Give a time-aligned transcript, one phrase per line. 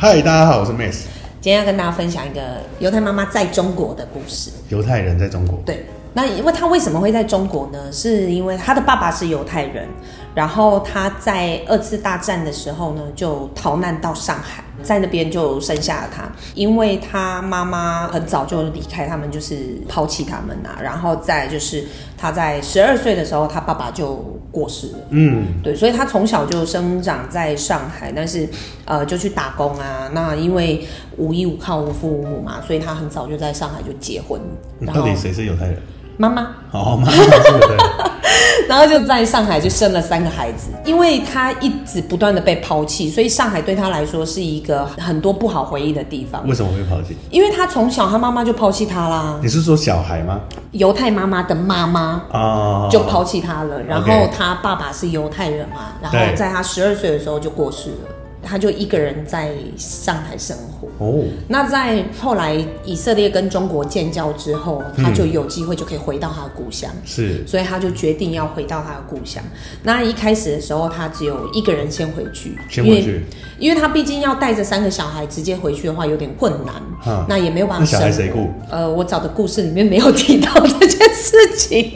[0.00, 1.06] 嗨，大家好，我是 Max。
[1.40, 2.40] 今天要跟大家分享一个
[2.78, 4.48] 犹太妈妈在中国的故事。
[4.68, 5.84] 犹太人在中国，对，
[6.14, 7.90] 那因为他为什么会在中国呢？
[7.90, 9.88] 是因为他的爸爸是犹太人，
[10.36, 16.24] 然后他在二次大战的时候呢，就逃难到上海，在那边就生下了他。
[16.54, 20.78] 因为他妈妈很早就离开他们，就是抛弃他们啊。
[20.82, 21.84] 然后再就是
[22.16, 24.16] 他在十二岁的时候，他爸爸就
[24.50, 24.98] 过世了。
[25.10, 28.48] 嗯，对，所以他从小就生长在上海，但是
[28.84, 30.10] 呃就去打工啊。
[30.12, 30.86] 那因为
[31.16, 34.40] 无依无靠、无父无母嘛，所以他很早就在上海就结婚，
[34.80, 35.80] 然后到底谁是犹太人？
[36.16, 36.42] 妈妈，
[36.72, 38.07] 哦，妈妈是犹太人。
[38.68, 40.68] 然后就在上海就生了三个孩子。
[40.84, 46.46] 因为他一直不断的被抛弃，所以上海对他来说是一个很多不好回忆的地方。
[46.46, 47.16] 为什么会抛弃？
[47.30, 50.40] 因为他从小他妈妈就抛弃他啦，你是说小孩吗？
[50.72, 52.22] 犹太妈妈的妈妈。
[52.30, 57.96] 啊，就抛弃他了，然后他爸爸是犹太人嘛，然后在他十二岁的时候就过世了，
[58.48, 60.88] 他就一个人在上海生活。
[61.04, 66.90] 哦，那在后来以色列跟中国建交之后，他就有机会就可以回到他的故乡。
[67.04, 69.42] 是所以他就决定要回到他的故乡。
[69.82, 73.24] 那一开始的时候，他只有一个人先回去，因为先回去。
[73.58, 76.74] 因为他毕竟要带着三个小孩直接回去的话，有点困难。
[77.06, 78.48] 嗯那也没有办法那小孩生谁顾？
[78.70, 81.92] 呃，我找的故事里面没有提到这件事情。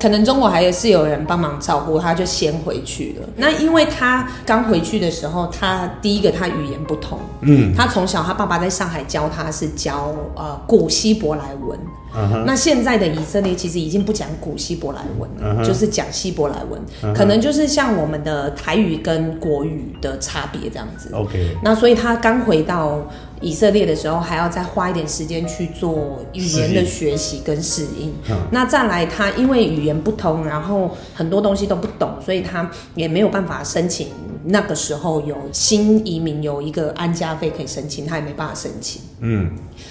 [0.00, 3.28] 可能中国还是有人帮忙照顾，他就先回去了。
[3.36, 7.74] 那因为他刚回去的时候，他第一个他语言不通，嗯。
[7.74, 11.78] 他从小他爸爸在上海教他是教呃古希伯来文，
[12.16, 21.10] 嗯哼，那现在的以色列其实已经不讲古希伯来文了，就是讲希伯来文，可能就是像我们的台语跟国语的差别这样子。
[21.12, 23.00] ，OK，那所以他刚回到
[23.40, 28.12] 以色列的时候，还要再花一点时间去做语言的学习跟适应。
[28.30, 34.08] 嗯那再来，他因为语言不通，然后很多东西都不懂，所以他也没有办法申请。
[34.50, 39.02] 那个时候有新移民有一个安家费可以申请，他也没办法申请。
[39.20, 39.50] 嗯，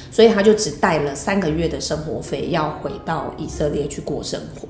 [0.09, 4.67] 所以他就只带了三个月的生活费，要回到以色列去过生活。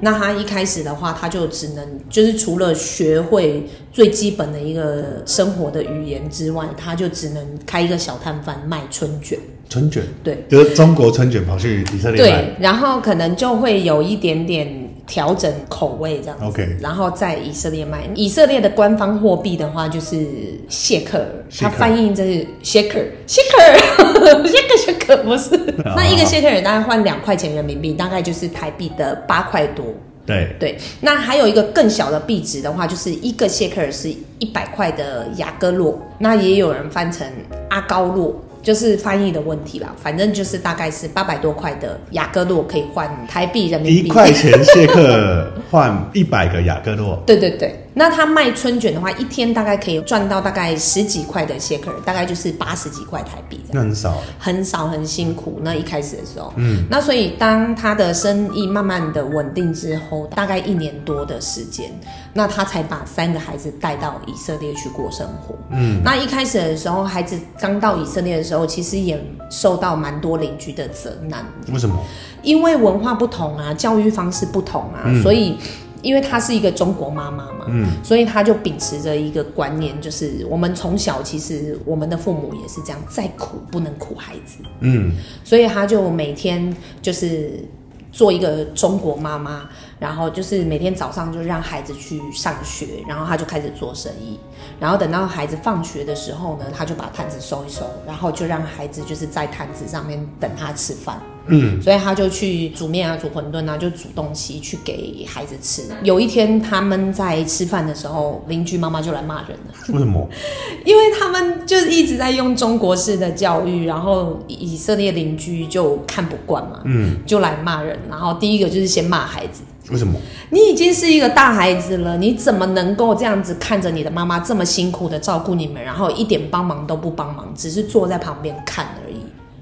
[0.00, 9.38] 那他一开始的话，他就只能就是除了学会最基本的一个生活的语言之外，他就只能开一个小摊贩卖春卷。
[9.70, 16.44] 春卷，对就是中国春卷跑去以色列卖对，然后可能就会有一点点调整口味这样子。
[16.44, 20.24] ，OK，然后在以色列卖，以色列的官方货币的话就是
[20.68, 21.26] 谢克尔，
[21.60, 25.50] 它翻译这是 shaker，shaker，shaker，shaker 不是。
[25.96, 29.84] 那一个谢克尔大概换两块钱人民币，大概就是台币的八块多。
[30.26, 37.26] 对，对，那还有一个更小的币值的话，就是一个谢克尔是一百块的雅各洛，那也有人翻成
[37.68, 38.34] 阿高洛。
[38.64, 44.08] 就是翻译的问题啦，反正就是大概是八百多块的雅戈洛可以换台币人民币。
[44.08, 53.60] 一块钱谢克换一百个雅戈洛，对 对对，那他卖春卷的话，一天大概可以赚到大概十几块的谢克尔，大概就是八十几块台币。
[53.70, 54.18] 那很少欸。
[54.36, 55.60] 很少很辛苦。
[55.62, 61.88] 那一开始的时候，嗯，那所以当他的生意慢慢的稳定之后，大概一年多的时间，
[62.32, 65.54] 那他才把三个孩子带到以色列去过生活。
[65.70, 71.96] 嗯，那一开始的时候，孩子刚到以色列的时候，其实也受到蛮多邻居的责难，为什么？
[72.42, 75.56] 因为文化不同啊，教育方式不同啊，所以。
[76.04, 77.88] 因为她是一个中国妈妈嘛，嗯。
[78.04, 87.64] 所以她就秉持着一个观念，就是我们从小其实我们的父母也是这样，再苦不能苦孩子，嗯，所以她就每天就是
[88.12, 94.38] 做一个中国妈妈，然后就是每天早上就让孩子去上学，然后她就开始做生意，
[94.78, 101.20] 然后等到孩子放学的时候呢，她就把摊子收一收，然后就让孩子就是在摊子上面等他吃饭。
[101.46, 105.82] 嗯，所以他就去煮面啊、煮馄饨啊，就煮东西去给孩子吃。
[106.02, 109.74] 有一天他们在吃饭的时候，邻居妈妈就来骂人了。
[109.88, 110.26] 为什么？
[110.84, 117.98] 因为他们就是一直在用中国式的教育，然后以色列邻居就看不惯嘛，嗯，就来骂人。
[118.08, 120.18] 然后第一个就是先骂孩子，为什么？
[120.50, 129.16] 你已经是一个大孩子了，你怎么能够这样子看着你的妈妈这么辛苦的照顾你们，然后一点帮忙都不帮忙，只是坐在旁边看而已？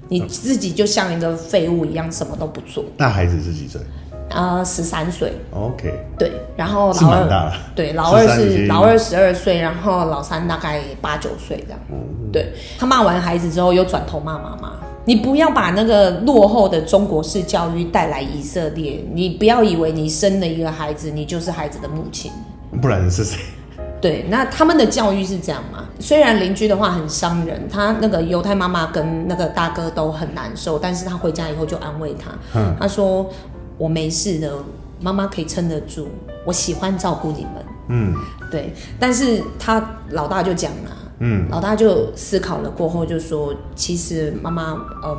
[0.09, 2.83] 你自己就像一个废物一样，什么都不做。
[2.97, 3.81] 大孩子是几岁
[4.29, 7.53] 呃，十三岁，？OK，对，然后老二大。
[7.75, 11.79] 对，老二13已经是老二十二岁，然后老三大概八九岁这样。
[12.31, 14.73] 对他骂完孩子之后，又转头骂妈妈。
[15.05, 22.31] 你不要把那个落后的中国式教育带来以色列，你不要以为你生了一个孩子，你就是孩子的母亲。
[22.81, 23.39] 不然是谁？
[24.03, 25.85] 对，那他们的教育是这样嘛？
[25.97, 33.29] 虽然邻居的话很伤人，他那个犹太妈妈跟那个大哥都很难受，但是他回家以后就安慰他，嗯他说
[33.77, 34.51] 我没事的，
[34.99, 36.09] 妈妈可以撑得住，
[36.45, 37.65] 我喜欢照顾你们。
[37.87, 38.13] 嗯
[38.51, 44.73] 对，但是他老大就讲了，嗯老大就思考了过后就说，其实妈妈，
[45.05, 45.17] 嗯，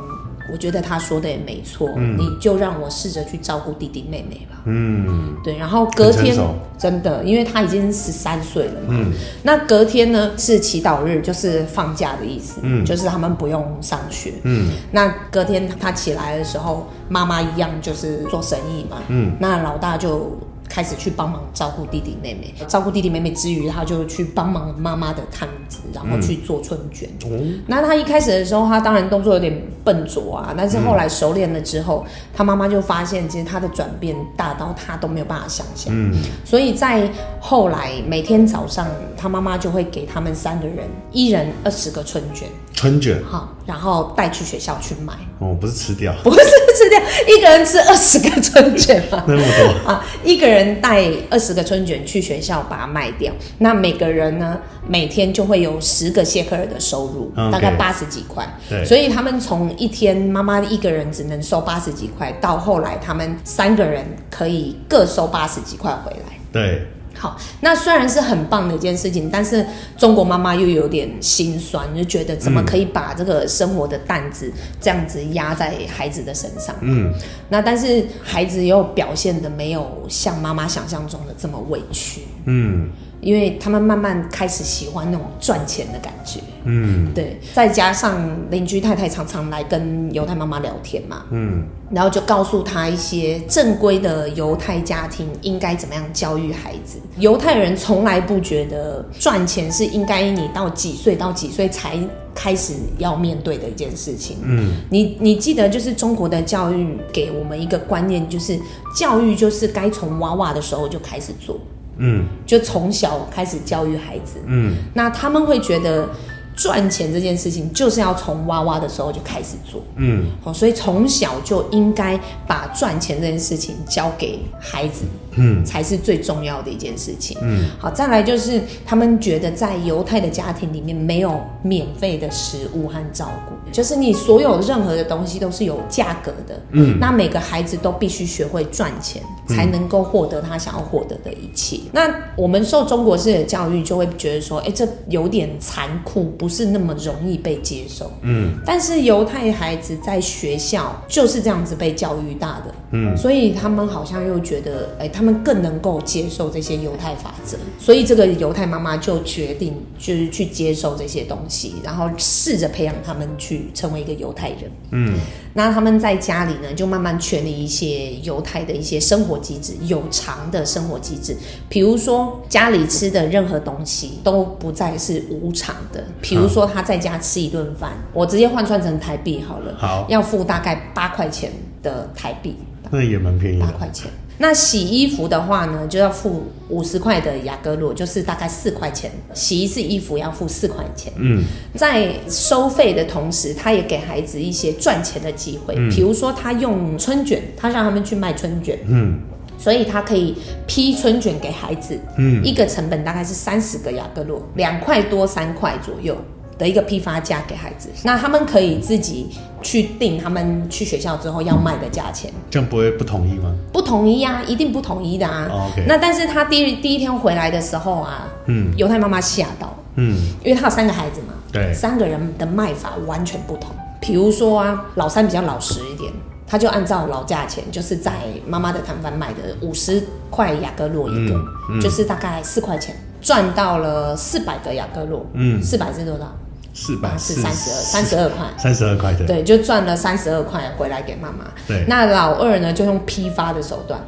[0.51, 2.17] 我觉得他说的也没错，嗯。
[2.17, 4.61] 你就让我试着去照顾弟弟妹妹吧。
[4.65, 5.35] 嗯。
[5.43, 6.37] 对，然后隔天
[6.77, 9.11] 真的，因为他已经十三岁了嘛，嗯。
[9.43, 12.85] 那隔天呢是祈祷日，就是放假的意思，嗯。
[12.85, 14.33] 就是他们不用上学。
[14.43, 14.71] 嗯。
[14.91, 19.35] 那隔天他起来的时候，妈妈一样就是做生意嘛，嗯。
[19.39, 27.07] 那老大就开始去帮忙照顾弟弟妹妹，照顾弟弟妹妹之余，他就去帮忙妈妈的摊子，然后去做春卷。
[27.23, 27.39] 哦。
[27.67, 35.93] 那他一开始的时候，他当然动作有点笨拙啊，但是后来熟练了之后，他妈妈就发现，其实他的转变大到他都没有办法想象。
[35.95, 36.13] 嗯。
[36.43, 37.09] 所以在
[37.39, 43.23] 后来每天早上，他妈妈就会给他们三个人一人二十个春卷，春卷。
[43.23, 46.13] 好，然后带去学校去卖，哦，不是吃掉。
[46.23, 49.23] 不是吃掉，一个人吃二十个春卷嘛。
[49.27, 58.47] 那么多，啊，一个人带二十个春卷去学校把它卖掉，那每个人呢每天就会有十个谢克尔的收入大概八十几块。
[58.69, 58.85] 对。
[58.85, 66.37] 所以他们从一天妈妈一个人只能收八十几块，到后来他们三个人可以各收八十几块回来。
[66.51, 66.87] 对，
[67.25, 69.65] 好，那虽然是很棒的一件事情，但是
[69.97, 76.75] 中国妈妈又有点心酸，就觉得怎么可以把这个生活的担子这样子压在孩子的身上？
[76.81, 77.11] 嗯
[77.49, 82.89] 那但是孩子又表现的没有像妈妈想象中的这么委屈，嗯
[83.21, 86.39] 因为他们慢慢开始喜欢那种赚钱的感觉。
[86.63, 88.19] 嗯对，再加上
[88.51, 96.99] 邻居太太常常来跟犹太妈妈聊天嘛，嗯然后就告诉他一些正规的犹太家庭应该怎么样教育孩子。
[97.17, 101.97] 犹太人从来不觉得赚钱是应该你到几岁到几岁才
[102.35, 104.37] 开始要面对的一件事情。
[104.43, 108.59] 嗯你你记得，就是中国的教育给我们一个观念，就是
[108.95, 111.59] 教育就是该从娃娃的时候就开始做，
[111.97, 114.39] 嗯就从小开始教育孩子。
[114.47, 116.07] 嗯那他们会觉得
[116.55, 119.83] 赚钱这件事情就是要从娃娃的时候就开始做。
[119.97, 125.03] 嗯哦，所以从小就应该把赚钱这件事情交给孩子，
[125.37, 127.37] 嗯才是最重要的一件事情。
[127.41, 136.59] 嗯好，再来就是他们觉得在犹太的家庭里面没有免费的食物和照顾，就是你所有任何的东西都是有价格的。
[136.71, 141.79] 嗯那每个孩子都必须学会赚钱，才能够获得他想要获得的一切。
[141.91, 148.11] 那我们受中国式的教育，就会觉得说，哎、这有点残酷，不是那么容易被接受。
[148.21, 164.71] 嗯但是犹太孩子在学校就是这样子被教育大的，嗯所以他们好像又觉得，哎、他们更能够接受这些犹太法则，所以这个犹太妈妈就决定就是去接受这些东西，然后试着培养他们去成为一个犹太人。
[164.91, 165.17] 嗯
[165.57, 171.33] 那他们在家里呢，就慢慢确立一些犹太的一些生活机制，有偿的生活机制。
[171.69, 176.03] 比如说家里吃的任何东西都不再是无偿的。
[176.21, 181.49] 比如说他在家吃一顿饭，我直接换算成台币好了，好，要付大概八块钱
[181.81, 182.57] 的台币，
[182.91, 184.11] 那也蛮便宜的，八块钱。
[184.37, 189.09] 那洗衣服的话呢，就要付五十块的雅各洛，就是大概四块钱。
[189.33, 191.13] 洗一次衣服要付四块钱。
[191.17, 191.43] 嗯
[191.73, 199.19] 在收费的同时，他也给孩子一些赚钱的机会，比如说他用春卷，他让他们去卖春卷，嗯
[199.57, 200.35] 所以他可以
[200.67, 206.17] 批春卷给孩子，嗯一个成本大概是三十个雅各洛，两块多三块左右。
[206.57, 209.29] 的一个批发价给孩子，那他们可以自己
[209.61, 213.53] 去定他们去学校之后要卖的价钱，这样不会不同意吗？
[213.73, 215.49] 不同意啊、一定不同意的啊。
[215.87, 218.71] 那但是他第一第一天回来的时候啊，嗯。
[218.77, 220.15] 犹太妈妈吓到，嗯。
[220.43, 221.73] 因为他有三个孩子嘛，对。
[221.73, 223.71] 三个人的卖法完全不同。
[223.99, 226.11] 比如说啊，老三比较老实一点，
[226.47, 228.13] 他就按照老价钱，就是在
[228.47, 231.81] 妈妈的摊贩卖的五十块雅各洛一个，嗯嗯。
[231.81, 236.33] 就是大概四块钱，赚到了四百个雅各洛，嗯，四百是多少？
[236.75, 238.45] 四百啊是三十二，三十二块。
[238.57, 241.45] 三十二块的，对，就赚了三十二块回来给妈妈。
[241.65, 243.99] 对那老二呢，就用批发的手段，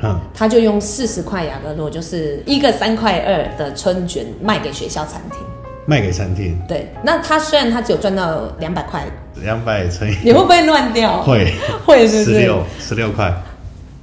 [0.00, 5.40] 哼，他就用四十块雅各洛，就是一个三块二的春卷卖给学校餐厅。
[5.86, 9.04] 卖给餐厅对，那他虽然他只有赚到两百块，
[9.42, 11.22] 两百乘以你会不会乱掉？
[11.22, 11.52] 会
[11.84, 12.34] 会是不是？
[12.34, 13.34] 十六十六块，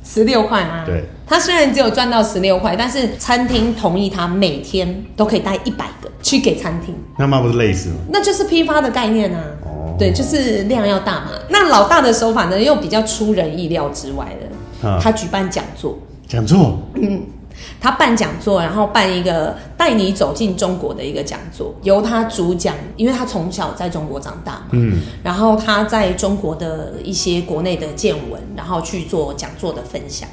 [0.03, 0.83] 十六块吗？
[0.85, 7.95] 对，他虽然只有赚到十六块，但是餐厅同意他每天都可以带一百个去给餐厅，那妈不是累死吗？
[8.09, 9.41] 那就是批发的概念啊。
[9.63, 11.27] 哦，对，就是量要大嘛。
[11.47, 15.97] 那老大的手法呢，又比较出人意料之外的，啊，他举办讲座，
[16.27, 16.77] 讲座？
[16.95, 17.21] 嗯，
[17.79, 24.99] 他办讲座，然后办一个带你走进中国的一个讲座，由他主讲，因为他从小在中国长大嘛，嗯。
[25.23, 30.27] 然后他在中国的一些国内的见闻，然后去做讲座的分享。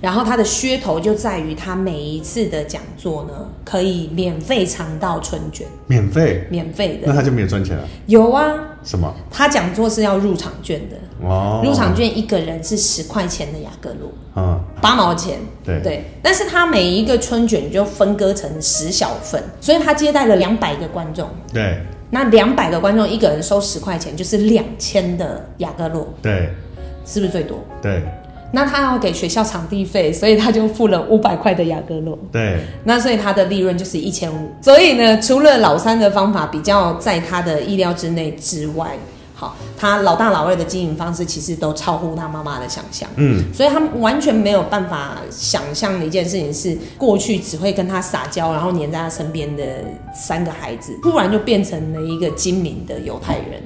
[0.00, 3.32] 然后他的噱头就在于他每一次的讲座呢，
[3.64, 7.06] 可以免费尝到春卷，免费，免费的。
[7.06, 7.88] 那他就没有赚钱了？
[8.06, 9.12] 有啊，什么？
[9.30, 15.38] 他讲座是要入场券的，哦，入场券一个人是十块钱的雅各路，嗯，八毛钱。
[15.64, 15.80] 对。
[15.82, 21.28] 对，但是他每一个春卷就分割成十小份，所以他接待了两百个观众。
[21.52, 21.80] 对。
[22.10, 26.50] 那两百个观众一个人收十块钱，就是两千的雅各路，对。
[27.04, 27.58] 是不是最多？
[27.80, 28.02] 对
[28.52, 32.18] 那他要给学校场地费，所以他就付了五百块的雅各诺。
[32.32, 34.50] 对，那所以他的利润就是一千五。
[34.62, 38.96] 所以呢，除了老三的方法比较在他的意料之内之外，
[39.34, 43.06] 好，他老大老二的经营方式其实都超乎他妈妈的想象。
[43.16, 49.62] 嗯，所以他们完全没有办法想象的一件事情是，过去只会跟他撒娇，然后黏在他身边的
[50.14, 53.62] 三个孩子，突然就变成了一个精明的犹太人，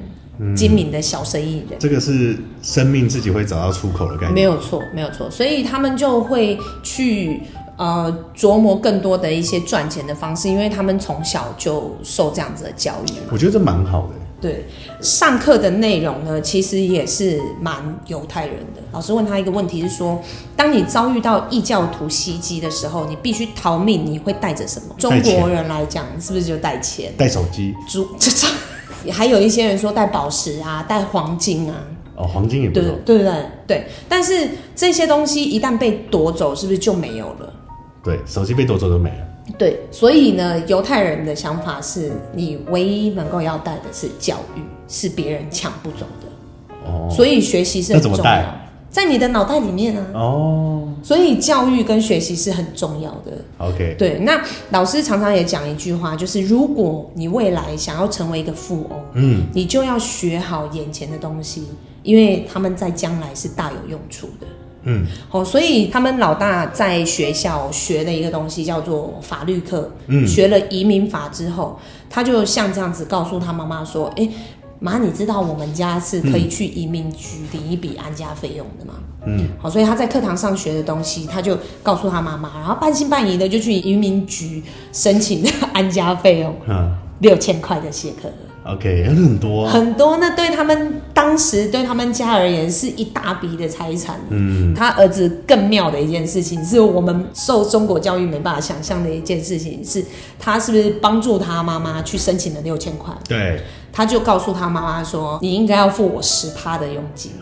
[0.57, 1.79] 精明的小生意人。
[1.79, 4.35] 这个是生命自己会找到出口的感觉。
[4.35, 7.43] 没有错，没有错，所以他们就会去
[7.77, 13.13] 呃琢磨更多的一些赚钱的方式，因为他们从小就受这样子的教育。
[13.31, 14.15] 我觉得这蛮好的。
[14.41, 14.65] 对，
[15.03, 18.81] 上课的内容呢，其实也是蛮犹太人的。
[18.91, 20.19] 老师问他一个问题是说，
[20.57, 24.95] 当你遭遇到异教徒袭击的时候，你必须逃命，你会带着什么？
[24.97, 27.13] 中国人来讲，是不是就带钱？
[27.19, 28.47] 带手机猪这这，
[29.11, 31.77] 还有一些人说戴宝石啊，戴黄金啊。
[32.17, 32.99] 哦，黄金也不对错。
[33.07, 33.35] 对不对？
[33.67, 37.53] 对，但是这些东西一旦被夺走，是不是就没有了？
[38.03, 39.27] 对，手机被夺走就没了。
[39.59, 46.29] 对，所以呢，犹太人的想法是你唯一能够要带的是教育，是别人抢不走的。
[46.87, 50.07] 哦所以学习是那怎么很重要带，在你的脑袋里面啊。
[50.15, 50.67] 哦
[51.03, 53.33] 所以教育跟学习是很重要的。
[53.57, 61.65] ，OK，对，那老师常常也讲一句话，就是如果你未来想要成为一个富翁，嗯，你就要学好眼前的东西，
[62.03, 64.47] 因为他们在将来是大有用处的。
[64.83, 71.79] 嗯，哦，所以他们老大在学校学的一个东西叫做法律课，嗯学了移民法之后，
[72.11, 74.29] 他就像这样子告诉他妈妈说：“哎、
[74.81, 78.95] 妈，你知道我们家是可以去移民局领一笔安家费用的吗？”
[79.27, 85.45] 嗯，好，所以他在课堂上学的东西，他就告诉他妈妈，然后半信半疑的就去移民局申请
[85.75, 88.73] 安家费用嗯六千块的谢克额。
[88.75, 89.73] ，OK，很多啊。
[89.73, 94.19] 很多，那对他们当时对他们家而言是一大笔的财产。
[94.31, 100.03] 嗯，他儿子更妙的一件事情，是我们受中国教育没办法想象的一件事情，是
[100.39, 103.15] 他是不是帮助他妈妈去申请了六千块？
[103.29, 103.61] 对，
[103.93, 107.33] 他就告诉他妈妈说：“你应该要付我十趴的佣金。”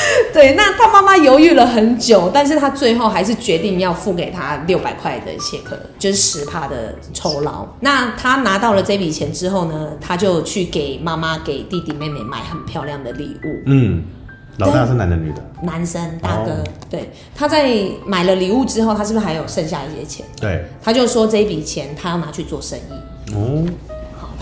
[0.32, 7.66] 对，那他妈妈犹豫了很久，但是他最后还是决定要付给他六百块的谢克，就是十趴的酬劳。
[7.80, 13.62] 那他拿到了这笔钱之后呢，他就去给妈妈、给弟弟妹妹买很漂亮的礼物。
[13.66, 14.04] 嗯，
[14.58, 15.42] 老大是男的女的？
[15.62, 17.70] 男生大哥，哦对，他在
[18.04, 20.26] 买了礼物之后，他是不是还有剩下一些钱？
[20.40, 23.32] 对，他就说这一笔钱他要拿去做生意。
[23.32, 23.93] 哦，好，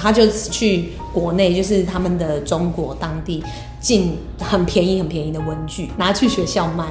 [0.02, 3.40] 他就去国内，就是他们的中国当地
[3.78, 6.85] 进很便宜、很便宜的文具，拿去学校卖。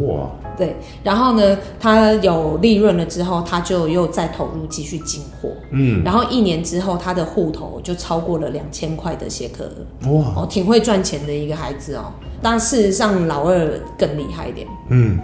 [0.00, 5.50] 哇，对，然后呢，他有利润了之后，他就又再投入继续进货。
[5.70, 12.10] 嗯，然后一年之后，他的户头就超过了两千块的谢克额，哇，哦，挺会赚钱的一个孩子哦。
[12.40, 14.66] 但事实上，老二更厉害一点。
[14.88, 15.18] 嗯，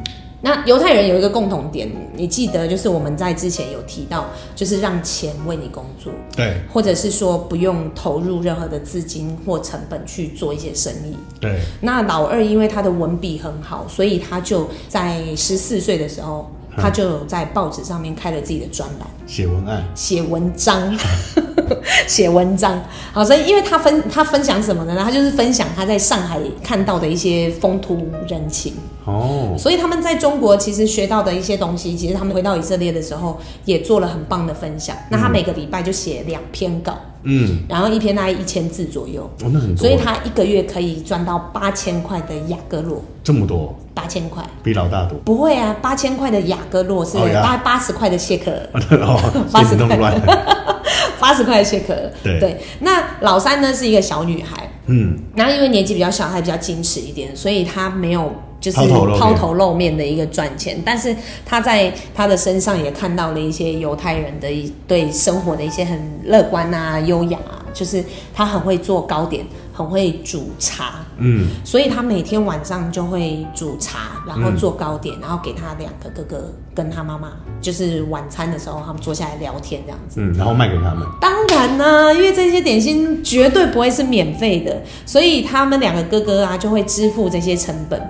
[0.44, 11.16] 那犹太人有一个共同点，你记得就是我们在之前有提到，就是让钱为你工作，对或者是说不用投入任何的资金或成本去做一些生意。
[11.40, 20.98] 对，那老二因为他的文笔很好，所以他就在十四岁的时候，他就有在报纸上面开了自己的专栏，写文案，写文章，
[22.08, 22.82] 写文章。
[23.12, 25.00] 好，所以因为他分他分享什么呢？
[25.04, 27.96] 他就是分享他在上海看到的一些风土
[28.26, 28.74] 人情。
[29.04, 34.96] 哦，所以他们在中国其实学到的一些东西，其实他们回到以色列的时候也做了很棒的分享。
[35.10, 44.44] 那他每个礼拜就写两篇稿，嗯，然后一篇大概一千字左右，哦，那很多，所以他一个月可以赚到八千块的雅各洛，这么多，八千块。
[44.62, 45.18] 比老大多。
[45.24, 47.42] 不会啊，八千块的雅各洛是哦呀。
[47.42, 48.50] 大概八十块的谢克，
[49.02, 49.18] 哦，
[49.50, 50.12] 八十所以你弄乱。
[50.14, 50.82] 了。
[51.18, 52.40] 八十块的谢克对。
[52.40, 58.32] 对那老三呢是一个小女孩，嗯，然后因为年纪比较小，她比较矜持一点，所以她没有
[58.62, 58.78] 就是
[59.18, 59.82] 抛头露面。
[59.92, 61.14] 的一个赚钱，但是
[61.44, 68.02] 他在他的身上也看到了一些犹太人的一对生活的一些很乐观啊、优雅啊，就是
[68.32, 80.20] 他很会做糕点，很会煮茶，嗯，所以他每天晚上就会煮茶，然后做糕点，然后给他两个哥哥跟他妈妈，就是晚餐的时候他们坐下来聊天这样子。
[80.20, 81.06] 嗯，然后卖给他们。
[81.20, 88.00] 当然啦、因为这些点心绝对不会是免费的，所以他们两个哥哥啊就会支付这些成本。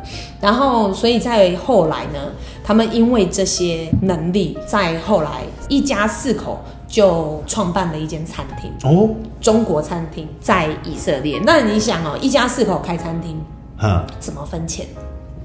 [0.40, 2.32] 然后，所以在后来呢，
[2.64, 6.60] 他们因为这些能力，在后来一家四口
[6.92, 9.08] 就创办了一间餐厅，哦，
[9.40, 11.40] 中国餐厅在以色列。
[11.42, 13.40] 那你想哦，一家四口开餐厅
[13.78, 14.86] 嗯，怎么分钱？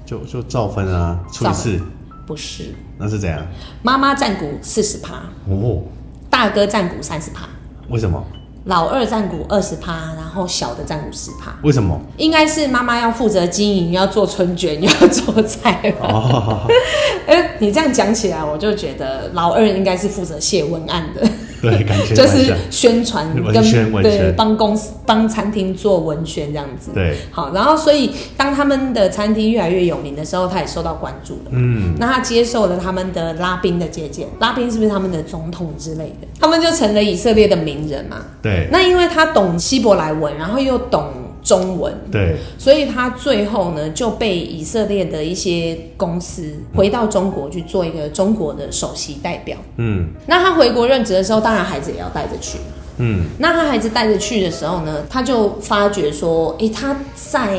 [0.04, 1.80] 就就照分啊，除以照四，
[2.26, 3.40] 不是，那是怎样？
[3.82, 5.14] 妈妈占股四十趴，
[5.48, 5.82] 哦，
[6.28, 7.48] 大哥占股三十趴，
[7.88, 8.22] 为什么？
[8.68, 11.56] 老二占股二十趴，然后小的占股十趴。
[11.62, 11.98] 为什么？
[12.18, 16.06] 应该是妈妈要负责经营，要做春卷， 要做菜吧。
[16.06, 16.66] 哦，
[17.26, 21.26] 哎、你这样讲起来，我就觉得老二应该是负责写文案的，
[21.62, 26.92] 对，感觉就是宣传跟对帮公司帮餐厅做文宣这样子。
[26.94, 31.50] 对，好，然后所以当他们的餐厅越来越有名的时候，他也受到关注了。
[31.50, 36.28] 嗯，那他接受了他们的拉宾的接见，拉宾是不是他们的总统之类的？
[36.40, 38.18] 他们就成了以色列的名人嘛。
[38.40, 41.04] 对那因为他懂希伯来文，然后又懂
[41.48, 46.42] 中文，对，所以他最后呢就被以色列的一些公司
[46.74, 49.56] 回到中国去做一个中国的首席代表。
[49.78, 52.58] 嗯那他回国任职的时候，当然孩子也要带着去。
[53.00, 57.56] 嗯那他孩子带着去的时候呢，他就发觉说，诶，他在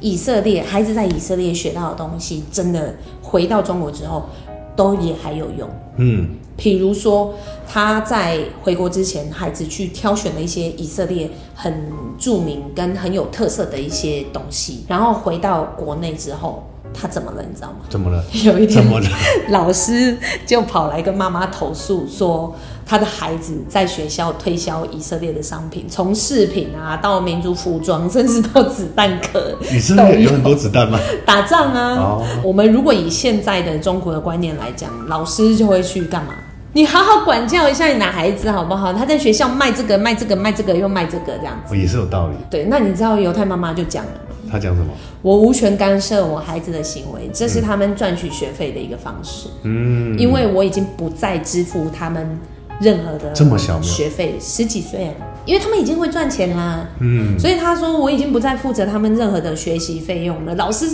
[0.00, 4.28] 以色列，孩子在以色列学到的东西，真的回到中国之后，
[4.76, 5.68] 都也还有用。
[5.96, 6.28] 嗯
[6.58, 7.34] 比如说，
[7.68, 16.64] 他在回国之前，孩子去挑选了一些以色列很著名跟很有特色的一些东西，然后回到国内之后，
[16.98, 17.42] 他怎么了？
[17.46, 17.76] 你知道吗？
[17.88, 18.24] 怎么了？
[18.44, 18.84] 有一天？
[19.50, 22.54] 老师就跑来跟妈妈投诉说，
[22.86, 30.98] 他的孩子在学校推销以色列的商品，从饰品啊到民族服装，甚至到子弹壳，以色列有很多子弹吗？
[31.24, 31.94] 打仗啊。
[31.96, 36.34] 哦我们如果以现在的中国的观念来讲，老师就会去干嘛？
[36.72, 38.92] 你好好管教一下你的孩子好不好？
[38.92, 41.74] 他在学校卖这个卖这个卖这个又卖这个这样子。
[41.74, 42.36] 哦，也是有道理。
[42.50, 44.10] 对，那你知道犹太妈妈就讲了，
[44.50, 44.88] 他讲什么？
[45.22, 49.48] 我无权干涉我孩子的行为，这是他们赚取学费的一个方式。
[49.62, 52.38] 嗯，因为我已经不再支付他们
[52.80, 60.54] 任何的这么小学费，十几岁啊，因为他们已经会赚钱啦，嗯所以他说我已经不再负责他们任何的学习费用了。
[60.54, 60.86] 老师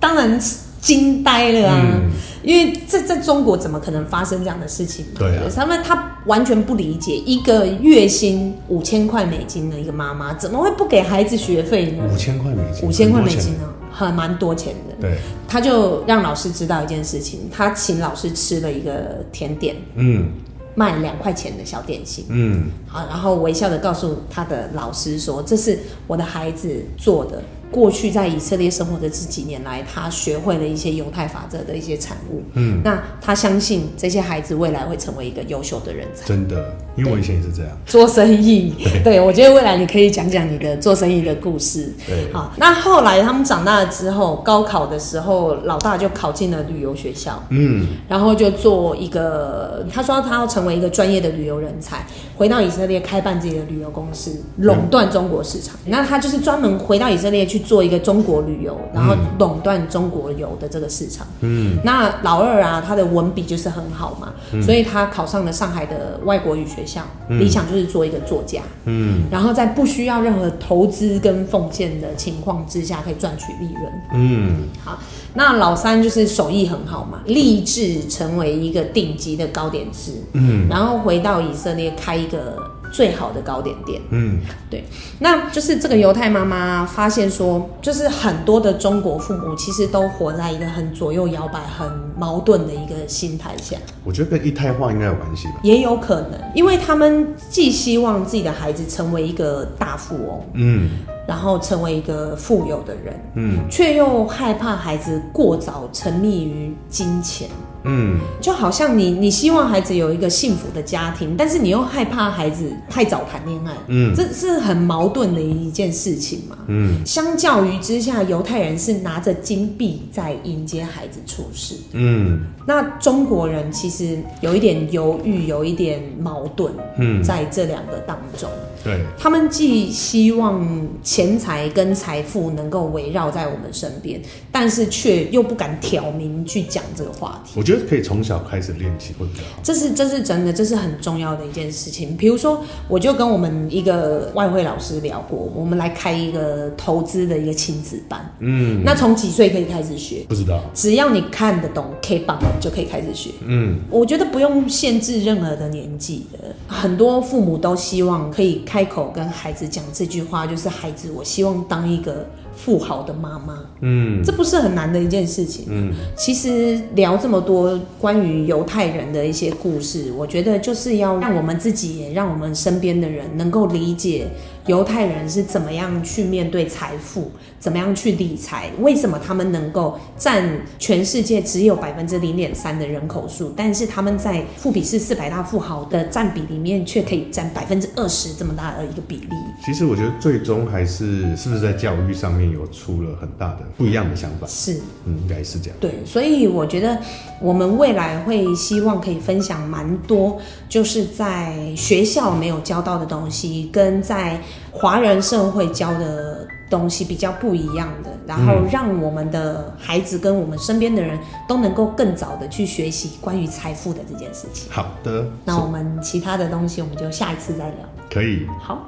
[0.00, 0.40] 当然
[0.80, 2.10] 惊呆了啊，嗯
[2.42, 5.12] 因为在在中国怎么可能发生这样的事情嘛？
[5.18, 12.04] 对啊他们他完全不理解，一个月薪五千块美金的一个妈妈，怎么会不给孩子学费呢？
[12.12, 13.34] 五千块美金，五千块美。
[13.34, 14.94] 金呢，很蛮多钱的。
[15.00, 20.28] 对，他就让老师知道一件事情，他请老师吃了一个甜点，嗯
[20.74, 22.24] 卖两块钱的小点心。
[22.28, 27.42] 嗯好，然后微笑的告诉他的老师说：“这是我的孩子做的。
[27.70, 32.42] 过去在以色列生活的这几年来，他学会了一些犹太法则的一些产物。
[32.54, 36.26] 嗯，那他相信这些孩子未来会成为一个优秀的人才。
[36.26, 37.72] 真的，因为我以前也是这样。
[37.86, 41.92] 做生意，对对我觉得未来你可以讲讲你的做生意的故事。
[42.06, 47.42] 对，好，那后来他们长大了之后，高考的时候，老大就考进了旅游学校。
[47.50, 55.76] 嗯然后就做一个，他说他要成为一个专业的旅游人才，回到以色列开办自己的旅游公司，垄断中国市场。
[55.86, 61.26] 那他就是专门回到以色列去做一个中国旅游，然后垄断中国游的这个市场。
[61.40, 61.78] 嗯。
[61.84, 69.24] 那老二啊，他的文笔就是很好嘛，所以他考上了上海的外国语学校，理想就是做一个作家，嗯。
[69.30, 73.92] 然后在不需要任何投资跟奉献的情况之下，可以赚取利润。
[74.14, 74.68] 嗯。
[74.84, 74.98] 好，
[75.34, 80.68] 那老三就是手艺很好嘛，立志成为一个顶级的糕点师，嗯。
[80.68, 82.56] 然后回到以色列开一个
[82.92, 84.00] 最好的糕点店。
[84.10, 84.84] 嗯对
[85.18, 95.54] 那就是这个犹太妈妈发现说，就是很多的中国父母其实都活在一个很左右摇摆、很矛盾的一个心态下，我觉得跟一胎化应该有关系吧。
[95.62, 100.90] 也有可能，因为他们既希望自己的孩子成为一个大富翁，嗯
[101.26, 107.48] 然后成为一个富有的人，嗯却又害怕孩子过早沉迷于金钱。
[107.84, 108.18] 嗯。
[108.40, 114.14] 就好像你你希望孩子有一个幸福的家庭，但是你又害怕孩子太早谈恋爱，嗯。
[114.14, 116.56] 这是很矛盾的一件事情嘛。
[116.68, 117.04] 嗯。
[117.04, 122.40] 相较于之下，犹太人是拿着金币在迎接孩子出世，嗯。
[122.66, 128.50] 那中国人其实有一点犹豫，有一点矛盾，嗯，在这两个当中，
[128.84, 134.20] 对，他们既希望钱财跟财富能够围绕在我们身边，
[134.52, 137.58] 但是却又不敢挑明去讲这个话题。
[137.68, 139.60] 我觉得可以从小开始练习会比较好。
[139.62, 142.16] 这是这是真的，这是很重要的一件事情。
[142.16, 148.34] 比如说，我就跟我们一个外汇老师聊过，我们来开一个投资的一个亲子班。
[148.38, 150.24] 嗯，那从几岁可以开始学？
[150.26, 150.62] 不知道。
[150.72, 153.32] 只要你看得懂 K 棒，就可以开始学。
[153.44, 162.26] 嗯我觉得不用限制任何的年纪的，很多父母都希望可以开口跟孩子讲这句话，就是孩子，我希望当一个
[162.64, 164.22] 富豪的妈妈，嗯。
[164.24, 165.66] 这不是很难的一件事情。
[165.68, 174.26] 嗯，其实聊这么多关于犹太人的一些故事，我觉得就是要让我们自己，也让我们身边的人能够理解
[174.68, 180.46] 犹太人是怎么样去面对财富，怎么样去理财，为什么他们能够占
[180.78, 189.28] 全世界只有百分之零点三的人口数，但是他们在富比士四百大富豪的占比里面却可以占百分之二十这么大的一个比例。
[189.64, 194.78] 其实我觉得最终还是是不是在教育上面有出了很大的不一样的想法，是。
[195.06, 195.76] 嗯，应该是这样。
[195.80, 196.98] 对，所以我觉得
[197.40, 204.38] 我们未来会希望可以分享蛮多，就是在学校没有教到的东西，跟在
[204.72, 214.70] 华人社会教的东西比较不一样的，然后让我们的孩子跟我们身边的人都能够更早的去学习关于财富的这件事情。
[214.70, 217.78] 好的，那我们其他的东西，我们就下一次再聊。
[218.10, 218.46] 可以。
[218.60, 218.86] 好。